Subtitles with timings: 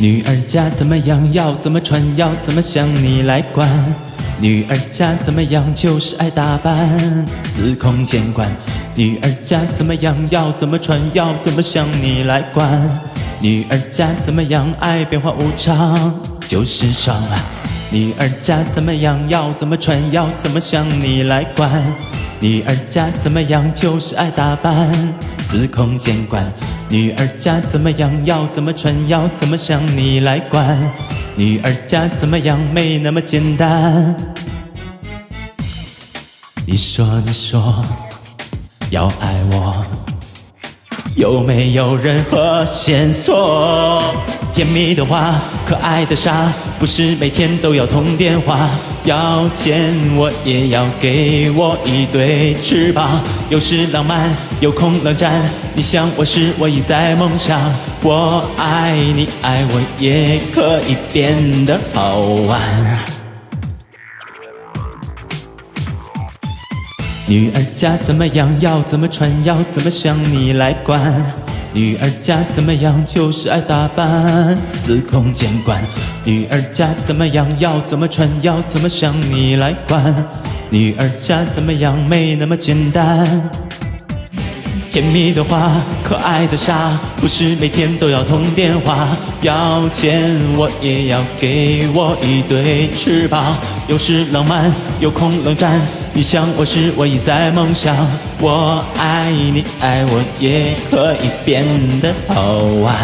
[0.00, 3.66] 女儿家怎么样，要怎么穿，要怎么想你来管。
[4.38, 8.50] 女儿家怎么样，就是爱打扮，司空见惯。
[8.96, 13.00] 女儿家怎么样，要怎么穿，要怎么想你来管。
[13.40, 16.14] 女儿家怎么样，爱变化无常，
[16.46, 17.44] 就是爽啊。
[17.90, 21.70] 女儿家怎么样，要怎么穿，要怎么想你来管。
[22.40, 24.88] 女儿家怎么样，就是爱打扮，
[25.38, 26.44] 司空见惯。
[26.88, 30.78] 女儿家怎么样，要怎么穿，要怎么想你来管。
[31.34, 34.16] 女儿家怎么样，没那么简单。
[36.64, 37.84] 你说，你说，
[38.90, 39.84] 要爱我，
[41.16, 44.02] 有没有任何线索？
[44.54, 45.34] 甜蜜的话，
[45.66, 48.70] 可爱的傻，不是每天都要通电话。
[49.04, 53.20] 要见我，也要给我一对翅膀。
[53.50, 55.42] 有时浪漫，有空冷战。
[55.74, 57.60] 你想我时，我已在梦想。
[58.02, 63.23] 我爱你，爱我也可以变得好玩。
[67.26, 71.00] 女儿家怎么样，要怎么穿，要怎么想你来管。
[71.72, 75.82] 女儿家怎么样，就是爱打扮，司空见惯。
[76.22, 80.14] 女儿家怎么样，要怎么穿，要怎么想你来管。
[80.68, 83.26] 女儿家怎么样，没那么简单。
[84.92, 85.72] 甜蜜的话，
[86.04, 89.08] 可爱的傻，不是每天都要通电话。
[89.40, 93.56] 要见我，也要给我一对翅膀。
[93.88, 95.80] 有时浪漫，有空冷战。
[96.16, 98.08] 你想我时，我已在梦想。
[98.40, 101.66] 我爱你，爱我也可以变
[102.00, 102.94] 得好玩。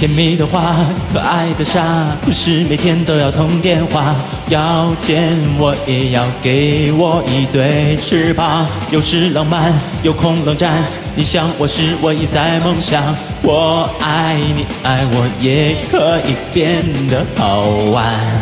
[0.00, 0.76] 甜蜜的话，
[1.12, 4.16] 可爱的傻，不是每天都要通电话。
[4.48, 8.66] 要见我，也要给我一对翅膀。
[8.90, 9.70] 有时浪漫，
[10.02, 10.82] 有空冷战。
[11.14, 13.14] 你想我时，我已在梦想。
[13.42, 17.60] 我爱你，爱我也可以变得好
[17.92, 18.39] 玩。